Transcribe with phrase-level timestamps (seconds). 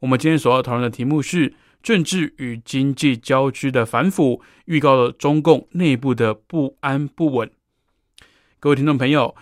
[0.00, 7.50] 我们今天所要讨论的题目是政治与经济交织的反腐，预告了中共内部的不安不稳。
[8.60, 9.34] 各位听众朋友，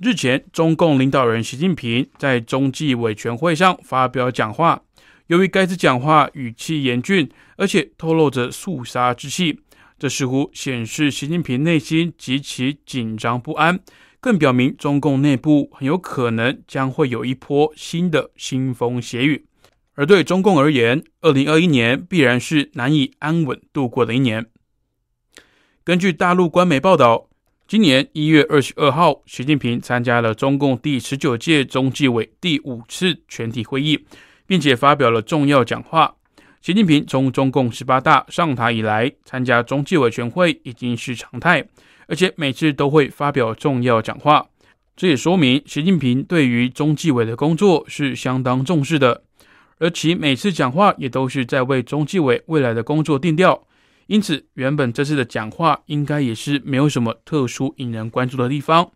[0.00, 4.82] 日前中共领导人习近平在中纪委全会上发表讲话，
[5.26, 9.58] 由于该次讲话语气严峻，而且透露着肃杀之气，
[9.98, 13.80] 这似乎显示习近平内心极其紧张不安。
[14.20, 19.46] 更表明中共内部很有可能将会有一波新的腥风血雨，
[19.96, 24.46] 而对中共而言，二零二一年必然是难以安稳度过的一年。
[25.82, 27.28] 根据大陆官媒报道，
[27.66, 34.06] 今年一月二十二号，习近平参加了中共第十九届中纪委第五次全体会议，
[34.46, 36.14] 并且发表了重要讲话。
[36.60, 41.66] 习近平从中共十八大上台以来，参加中纪委全会已经是常态。
[42.08, 44.46] 而且每次都会发表重要讲话，
[44.94, 49.24] 这也说明习近平对于中纪委的工作是相当重视的，
[49.78, 53.66] 而其每次讲话也都是在为中纪委未来的工作定调。
[54.06, 58.90] 因此，原本这次的讲话应该也是没有什么特殊引人关注的地方。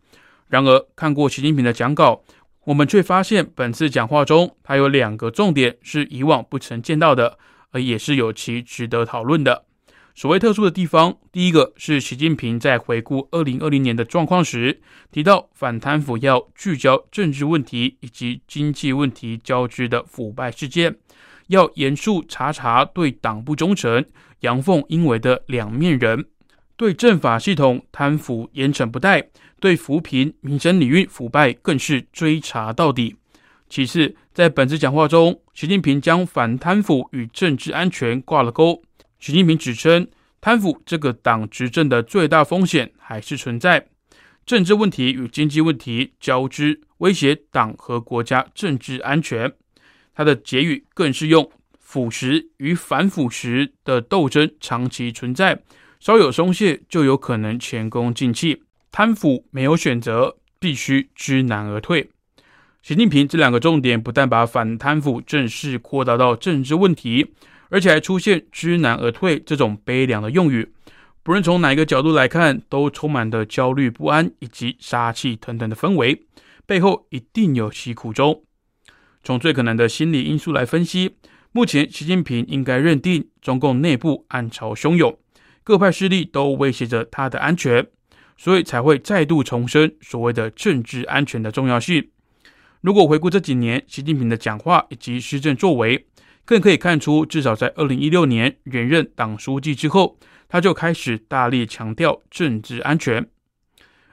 [0.48, 2.22] 然而，看过习近平的讲稿，
[2.64, 7.38] 我们却发现本次讲话中，他有两个重点是以往不曾见到的，
[7.72, 9.64] 而也是有其值得讨论的。
[10.14, 14.80] 所谓特殊的地方，第一个是习近平在回顾二零二零年的状况时，
[15.10, 20.96] 提到反贪腐要聚焦政治问题以及经济问题交织的腐败事件，
[21.46, 24.04] 要严肃查查对党不忠诚、
[24.40, 26.26] 阳奉阴违的两面人，
[26.76, 33.16] 对政法系统贪腐严惩不贷，对扶贫民生领域腐败更是追查到底。
[33.70, 38.82] 其次，在本次讲话中，习近平将反贪腐与政治安全挂了钩。
[39.20, 40.08] 习近平指称，
[40.40, 43.86] 贪腐这个党执政的最大风险还是存在，
[44.46, 49.52] 政治问题与经济问题交织，威胁党和国家政治安全。
[50.14, 55.62] 他的结语更是用“腐蚀与反腐蚀的斗争长期存在，
[56.00, 62.08] 稍有松懈就有可能前功尽弃，贪腐没有选择，必须知难而退。”
[62.82, 67.34] 习近平这两个重点不但把反贪腐正式扩大到政治问题。
[67.70, 70.72] 而且还出现“知难而退”这种悲凉的用语，
[71.22, 76.26] 不论从哪一个角度来看，都充满着焦虑不安以及杀气腾腾的氛围，
[76.66, 78.42] 背后一定有其苦衷。
[79.22, 81.16] 从最可能的心理因素来分析，
[81.52, 85.18] 目前习近平应该认定中共内部暗潮汹涌，
[85.62, 87.86] 各派势力都威胁着他的安全，
[88.36, 92.08] 所以才会再度重申所谓的政治安全的重要性。
[92.80, 96.06] 如果回顾这几年习近平的讲话以及施政作为，
[96.50, 100.18] 更可以看出，至少在二零一六年连任党书记之后，
[100.48, 103.24] 他就开始大力强调政治安全。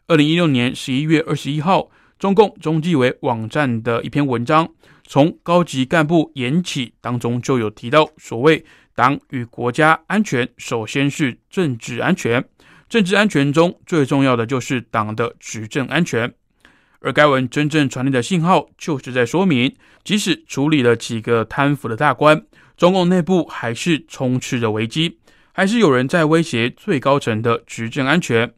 [0.06, 1.90] 二零一六年十一月二十一号，
[2.20, 4.70] 中共中纪委网站的一篇文章，
[5.08, 12.48] 从高级干部言起当中就有提到，所谓党与国家安全，首先是政治安全，
[12.88, 16.32] 政治安全中最重要的就是党的执政安全。
[17.02, 25.20] 而该文真正传递的信号，就是在说明，即使处理了几个贪腐的大官，中共内部还是充斥着危机，
[25.52, 28.52] 还是有人在威胁最高层的执政安全。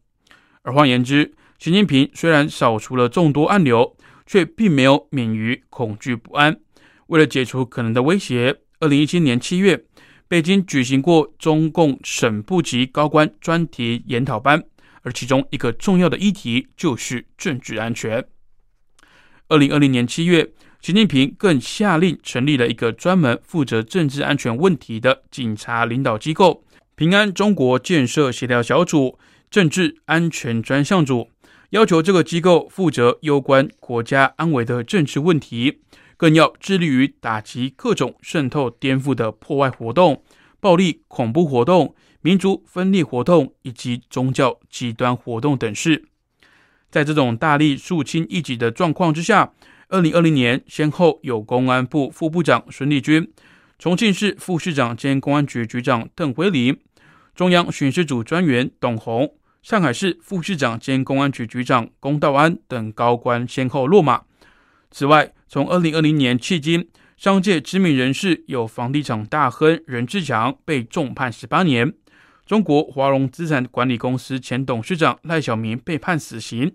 [0.62, 3.96] 而换言之，习近平虽然扫除了众多暗流，
[4.26, 6.58] 却并没有免于恐惧不安。
[7.08, 9.84] 为了解除可能的威胁，二零一七年七月，
[10.28, 14.64] 北京举行过中共省部级高官专题研讨班。
[15.02, 18.26] 而其中一个重要的议题就是政治安全。
[19.48, 20.52] 二零二零年七月，
[20.82, 26.64] 习近平更下令成立了一个专门负责政治安全问题的警察领导机构——
[26.96, 29.18] 平安中国建设协调小组
[29.50, 31.30] 政治安全专项组，
[31.72, 35.80] 要求这个机构负责攸关国家安危的政治问题，
[36.16, 40.24] 更要致力于打击各种渗透、颠覆的破坏活动、
[40.60, 41.96] 暴力恐怖活动。
[42.22, 46.06] 民族分裂活动以及宗教极端活动等事，
[46.90, 49.54] 在这种大力肃清异己的状况之下，
[49.88, 53.32] 二零二零年先后有公安部副部长孙立军、
[53.78, 56.78] 重庆市副市长兼公安局局长邓辉林、
[57.34, 59.34] 中央巡视组专员董洪、
[59.64, 64.24] 上海市副市长兼公安局局长龚道安等高官先后落马。
[64.92, 71.94] 此外，从二零二零年迄今，商界知名人士有房地产大亨任志强被重判十八年，
[72.50, 76.74] 中国华融资产管理公司前董事长赖小民被判死刑，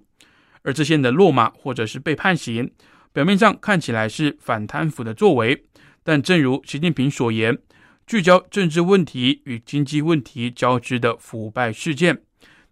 [0.62, 2.70] 而这些人的落马或者是被判刑，
[3.12, 5.64] 表面上看起来是反贪腐的作为，
[6.04, 7.58] 但正如习近平所言，
[8.06, 12.22] 聚焦政治问题与经济问题交织的腐败事件，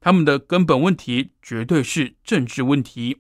[0.01, 3.17] 他们的根本问题绝对是政治问题，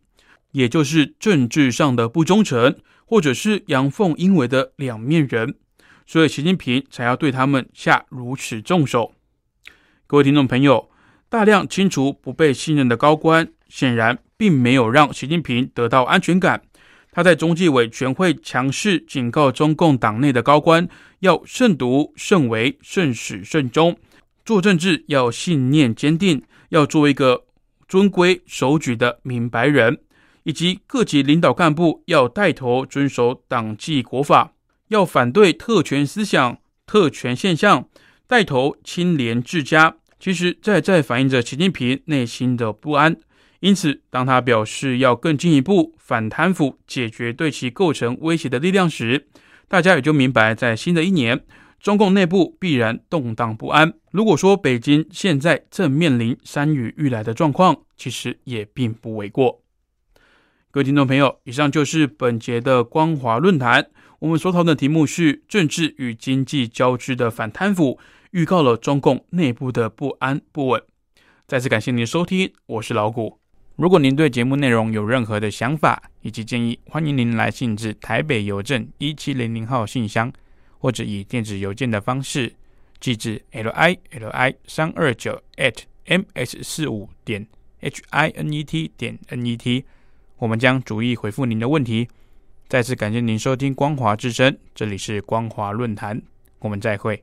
[0.52, 2.76] 也就是政治上的不忠诚。
[3.04, 5.56] 或者是阳奉阴违的两面人，
[6.06, 9.12] 所以习近平才要对他们下如此重手。
[10.12, 10.90] 各位听众朋友，
[11.30, 16.60] 大量清除不被信任的高官，显然并没有让习近平得到安全感。
[17.10, 20.86] 他在中纪委全会强势警告中共党内的高官，
[21.20, 23.96] 要慎独、慎微、慎始、慎终，
[24.44, 27.46] 做政治要信念坚定，要做一个
[27.88, 29.98] 尊规守矩的明白人。
[30.42, 34.52] 以及各级领导干部要带头遵守党纪国法，
[34.88, 37.88] 要反对特权思想、特权现象，
[38.26, 39.96] 带头清廉治家。
[40.22, 43.16] 其实，在在反映着习近平内心的不安。
[43.58, 49.26] 因此，当他表示要更进一步反贪腐、解决对其构成威胁的力量时，
[49.66, 51.44] 大家也就明白，在新的一年，
[51.80, 53.94] 中共内部必然动荡不安。
[54.12, 59.60] 如果说北京现在正面临山雨欲来的状况，其实也并不为过。
[60.70, 63.88] 各位听众朋友，以上就是本节的光华论坛。
[64.20, 67.98] 我们所讨论的题目是政治与经济交织的反贪腐，
[68.32, 70.82] 预告了中共内部的不安不稳。
[71.46, 73.38] 再次感谢您的收听，我是老谷。
[73.76, 80.32] 如果您对节目内容有任何的想法以及建议，欢迎您来信至台北邮政一七零零号信箱，
[80.78, 82.50] 或者以电子邮件的方式
[83.00, 87.46] 寄至 l i l i 三二九 at m s 四五点
[87.80, 89.84] h i n e t 点 n e t。
[90.38, 92.08] 我们将逐一回复您的问题。
[92.66, 96.22] 再次感谢您收听光华之声，这里是光华论坛，
[96.60, 97.22] 我们再会。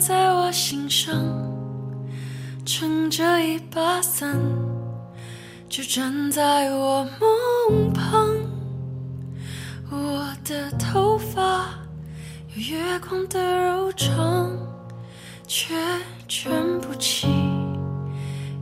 [0.00, 1.14] 在我心上。
[2.64, 4.38] 撑着一把伞，
[5.68, 8.28] 就站在我梦旁。
[9.90, 11.66] 我的头发
[12.54, 14.50] 有月光的柔长，
[15.46, 15.74] 却
[16.28, 17.26] 卷不起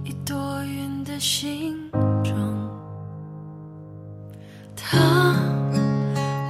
[0.05, 1.76] 一朵云的形
[2.25, 2.35] 状。
[4.75, 5.37] 他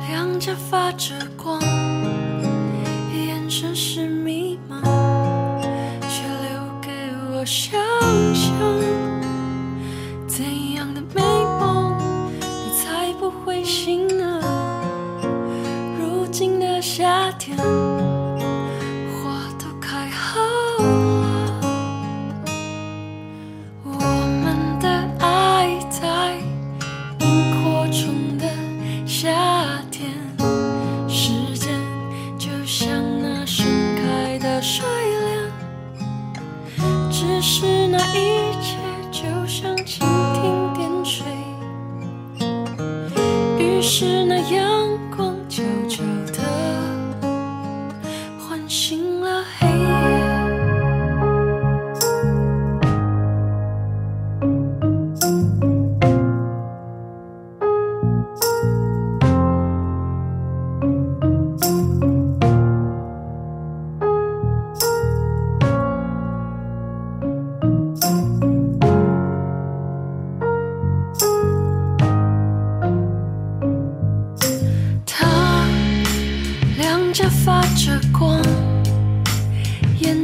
[0.09, 1.61] 两颊发着光，
[3.13, 4.08] 眼神是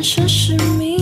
[0.06, 0.93] 这是命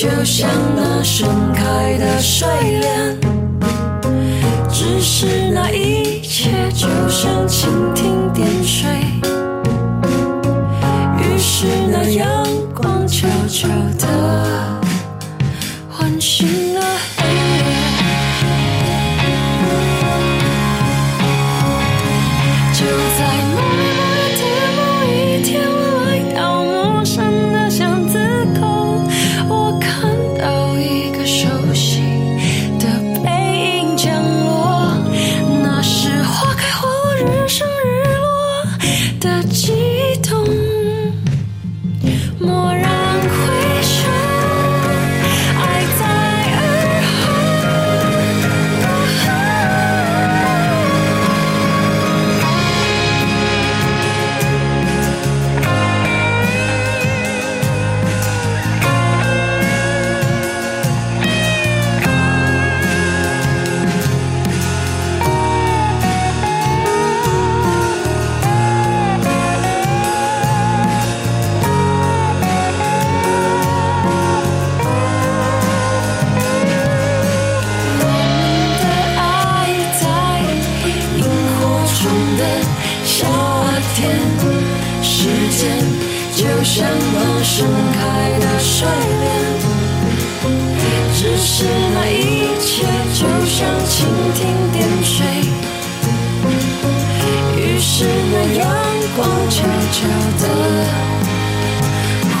[0.00, 2.48] 就像那盛开的睡
[2.80, 3.20] 莲，
[4.70, 8.88] 只是那一切就像蜻蜓点水，
[11.18, 14.49] 于是那阳光悄悄的
[86.80, 88.00] 像那盛开
[88.40, 88.88] 的睡
[89.20, 89.22] 莲，
[91.14, 92.70] 只是那一切
[93.12, 93.92] 就像蜻
[94.32, 94.38] 蜓
[94.72, 95.18] 点水，
[97.54, 98.64] 于是那阳
[99.14, 99.18] 光
[99.50, 99.56] 悄
[99.92, 99.98] 悄
[100.40, 100.42] 地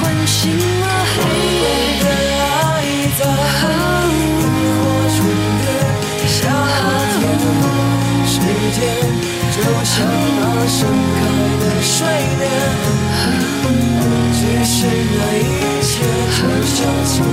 [0.26, 1.16] 醒了黑
[1.60, 1.68] 夜。
[3.18, 3.28] 在萤
[4.80, 4.80] 火
[5.16, 5.18] 虫
[5.60, 5.68] 的
[6.26, 6.38] 夏
[7.20, 7.22] 天，
[8.24, 8.32] 时
[8.72, 8.78] 间
[9.52, 9.92] 就像
[10.38, 10.78] 那盛
[11.18, 11.20] 开
[11.60, 11.92] 的睡
[12.38, 12.42] 莲，
[16.40, 17.29] First just